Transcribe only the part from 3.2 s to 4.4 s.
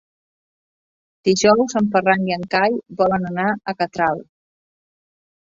anar a Catral.